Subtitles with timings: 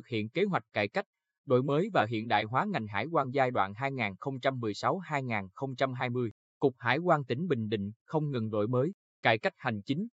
[0.00, 1.06] thực hiện kế hoạch cải cách,
[1.46, 6.30] đổi mới và hiện đại hóa ngành hải quan giai đoạn 2016-2020.
[6.58, 8.92] Cục Hải quan tỉnh Bình Định không ngừng đổi mới,
[9.22, 10.06] cải cách hành chính,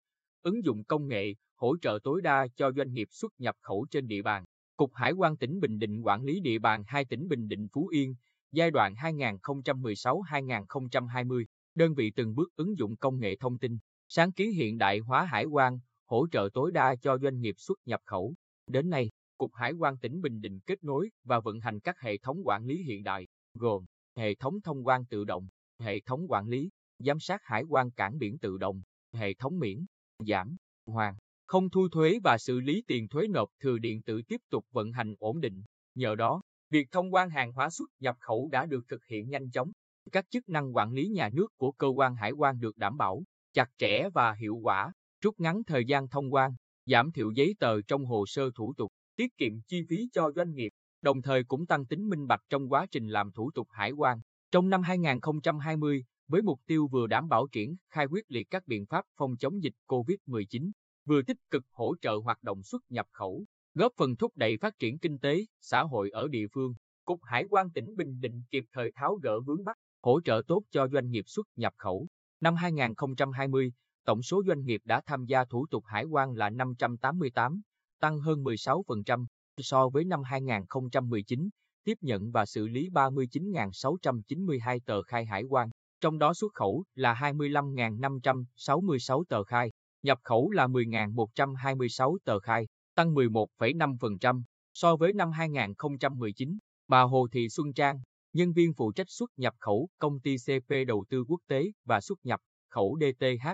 [0.41, 4.07] ứng dụng công nghệ, hỗ trợ tối đa cho doanh nghiệp xuất nhập khẩu trên
[4.07, 4.43] địa bàn.
[4.77, 7.87] Cục Hải quan tỉnh Bình Định quản lý địa bàn hai tỉnh Bình Định Phú
[7.87, 8.15] Yên,
[8.51, 11.45] giai đoạn 2016-2020,
[11.75, 13.77] đơn vị từng bước ứng dụng công nghệ thông tin,
[14.07, 17.79] sáng kiến hiện đại hóa hải quan, hỗ trợ tối đa cho doanh nghiệp xuất
[17.85, 18.33] nhập khẩu.
[18.67, 22.17] Đến nay, Cục Hải quan tỉnh Bình Định kết nối và vận hành các hệ
[22.17, 23.85] thống quản lý hiện đại, gồm
[24.17, 25.47] hệ thống thông quan tự động,
[25.79, 28.81] hệ thống quản lý, giám sát hải quan cảng biển tự động,
[29.13, 29.85] hệ thống miễn,
[30.27, 34.41] giảm, hoàn, không thu thuế và xử lý tiền thuế nộp thừa điện tử tiếp
[34.49, 35.63] tục vận hành ổn định.
[35.95, 39.51] Nhờ đó, việc thông quan hàng hóa xuất nhập khẩu đã được thực hiện nhanh
[39.51, 39.71] chóng.
[40.11, 43.23] Các chức năng quản lý nhà nước của cơ quan hải quan được đảm bảo,
[43.53, 46.51] chặt chẽ và hiệu quả, rút ngắn thời gian thông quan,
[46.85, 50.53] giảm thiểu giấy tờ trong hồ sơ thủ tục, tiết kiệm chi phí cho doanh
[50.53, 50.71] nghiệp,
[51.01, 54.19] đồng thời cũng tăng tính minh bạch trong quá trình làm thủ tục hải quan.
[54.51, 58.85] Trong năm 2020, với mục tiêu vừa đảm bảo triển khai quyết liệt các biện
[58.85, 60.71] pháp phòng chống dịch COVID-19,
[61.05, 64.79] vừa tích cực hỗ trợ hoạt động xuất nhập khẩu, góp phần thúc đẩy phát
[64.79, 66.73] triển kinh tế, xã hội ở địa phương.
[67.05, 70.63] Cục Hải quan tỉnh Bình Định kịp thời tháo gỡ vướng mắc, hỗ trợ tốt
[70.71, 72.07] cho doanh nghiệp xuất nhập khẩu.
[72.41, 73.71] Năm 2020,
[74.05, 77.61] tổng số doanh nghiệp đã tham gia thủ tục hải quan là 588,
[77.99, 79.25] tăng hơn 16%
[79.57, 81.49] so với năm 2019,
[81.83, 85.69] tiếp nhận và xử lý 39.692 tờ khai hải quan,
[86.01, 89.71] trong đó xuất khẩu là 25.566 tờ khai,
[90.03, 94.41] nhập khẩu là 10.126 tờ khai, tăng 11,5%
[94.73, 96.57] so với năm 2019.
[96.87, 97.99] Bà Hồ Thị Xuân Trang,
[98.33, 102.01] nhân viên phụ trách xuất nhập khẩu công ty CP Đầu tư Quốc tế và
[102.01, 103.47] xuất nhập khẩu DTH,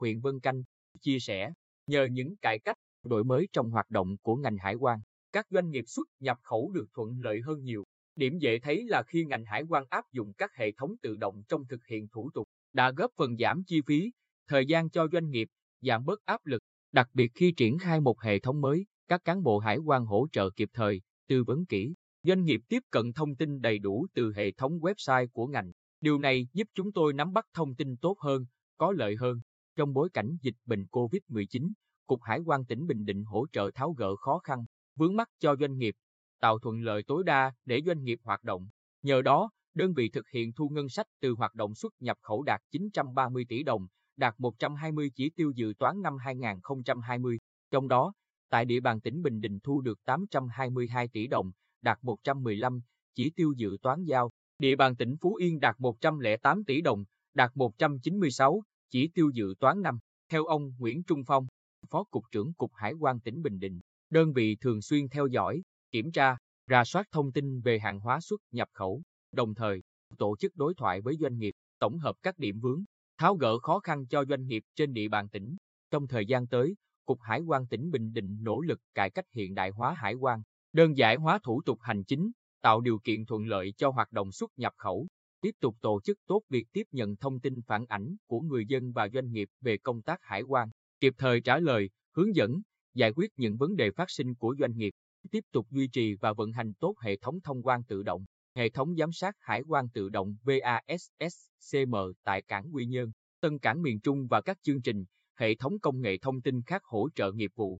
[0.00, 0.62] huyện Vân Canh,
[1.00, 1.52] chia sẻ,
[1.86, 5.00] nhờ những cải cách, đổi mới trong hoạt động của ngành hải quan,
[5.32, 7.84] các doanh nghiệp xuất nhập khẩu được thuận lợi hơn nhiều.
[8.16, 11.42] Điểm dễ thấy là khi ngành hải quan áp dụng các hệ thống tự động
[11.48, 14.12] trong thực hiện thủ tục, đã góp phần giảm chi phí,
[14.48, 15.48] thời gian cho doanh nghiệp,
[15.80, 16.62] giảm bớt áp lực,
[16.92, 20.26] đặc biệt khi triển khai một hệ thống mới, các cán bộ hải quan hỗ
[20.32, 24.32] trợ kịp thời, tư vấn kỹ, doanh nghiệp tiếp cận thông tin đầy đủ từ
[24.32, 25.72] hệ thống website của ngành.
[26.00, 28.44] Điều này giúp chúng tôi nắm bắt thông tin tốt hơn,
[28.76, 29.40] có lợi hơn.
[29.76, 31.72] Trong bối cảnh dịch bệnh COVID-19,
[32.06, 34.64] Cục Hải quan tỉnh Bình Định hỗ trợ tháo gỡ khó khăn,
[34.96, 35.94] vướng mắt cho doanh nghiệp,
[36.40, 38.68] tạo thuận lợi tối đa để doanh nghiệp hoạt động.
[39.02, 42.42] Nhờ đó, đơn vị thực hiện thu ngân sách từ hoạt động xuất nhập khẩu
[42.42, 47.38] đạt 930 tỷ đồng, đạt 120 chỉ tiêu dự toán năm 2020.
[47.70, 48.12] Trong đó,
[48.50, 51.50] tại địa bàn tỉnh Bình Định thu được 822 tỷ đồng,
[51.82, 52.80] đạt 115
[53.14, 54.30] chỉ tiêu dự toán giao.
[54.58, 59.82] Địa bàn tỉnh Phú Yên đạt 108 tỷ đồng, đạt 196 chỉ tiêu dự toán
[59.82, 59.98] năm.
[60.28, 61.46] Theo ông Nguyễn Trung Phong,
[61.90, 63.80] Phó Cục trưởng Cục Hải quan tỉnh Bình Định,
[64.10, 66.36] đơn vị thường xuyên theo dõi, kiểm tra,
[66.70, 69.02] rà soát thông tin về hàng hóa xuất nhập khẩu,
[69.32, 69.82] đồng thời
[70.18, 72.84] tổ chức đối thoại với doanh nghiệp, tổng hợp các điểm vướng,
[73.18, 75.56] tháo gỡ khó khăn cho doanh nghiệp trên địa bàn tỉnh.
[75.90, 76.74] Trong thời gian tới,
[77.06, 80.42] Cục Hải quan tỉnh Bình Định nỗ lực cải cách hiện đại hóa hải quan,
[80.72, 82.30] đơn giản hóa thủ tục hành chính,
[82.60, 85.06] tạo điều kiện thuận lợi cho hoạt động xuất nhập khẩu,
[85.40, 88.92] tiếp tục tổ chức tốt việc tiếp nhận thông tin phản ảnh của người dân
[88.92, 90.68] và doanh nghiệp về công tác hải quan,
[91.00, 92.60] kịp thời trả lời, hướng dẫn,
[92.94, 94.94] giải quyết những vấn đề phát sinh của doanh nghiệp,
[95.30, 98.24] tiếp tục duy trì và vận hành tốt hệ thống thông quan tự động,
[98.54, 103.82] hệ thống giám sát hải quan tự động VASSCM tại cảng Quy Nhơn, Tân cảng
[103.82, 105.04] miền Trung và các chương trình,
[105.38, 107.78] hệ thống công nghệ thông tin khác hỗ trợ nghiệp vụ.